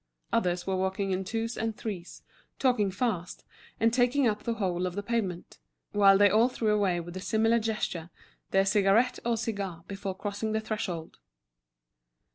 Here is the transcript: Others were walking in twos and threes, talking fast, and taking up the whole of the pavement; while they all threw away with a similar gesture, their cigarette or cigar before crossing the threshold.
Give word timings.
Others 0.33 0.65
were 0.65 0.75
walking 0.75 1.11
in 1.11 1.23
twos 1.23 1.55
and 1.55 1.77
threes, 1.77 2.23
talking 2.57 2.89
fast, 2.89 3.45
and 3.79 3.93
taking 3.93 4.27
up 4.27 4.41
the 4.41 4.55
whole 4.55 4.87
of 4.87 4.95
the 4.95 5.03
pavement; 5.03 5.59
while 5.91 6.17
they 6.17 6.27
all 6.27 6.49
threw 6.49 6.73
away 6.73 6.99
with 6.99 7.15
a 7.15 7.19
similar 7.21 7.59
gesture, 7.59 8.09
their 8.49 8.65
cigarette 8.65 9.19
or 9.23 9.37
cigar 9.37 9.83
before 9.87 10.17
crossing 10.17 10.53
the 10.53 10.59
threshold. 10.59 11.19